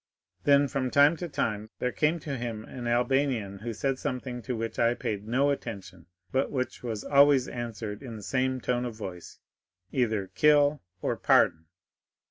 Then 0.45 0.67
from 0.67 0.89
time 0.89 1.15
to 1.17 1.29
time 1.29 1.69
there 1.77 1.91
came 1.91 2.17
to 2.21 2.35
him 2.35 2.65
an 2.65 2.87
Albanian 2.87 3.59
who 3.59 3.71
said 3.71 3.99
something 3.99 4.41
to 4.41 4.55
which 4.55 4.79
I 4.79 4.95
paid 4.95 5.27
no 5.27 5.51
attention, 5.51 6.07
but 6.31 6.49
which 6.51 6.79
he 6.79 6.91
always 7.11 7.47
answered 7.47 8.01
in 8.01 8.15
the 8.15 8.23
same 8.23 8.59
tone 8.61 8.85
of 8.85 8.95
voice, 8.95 9.37
either 9.91 10.25
'Kill,' 10.33 10.81
or 11.03 11.15
'Pardon. 11.17 11.67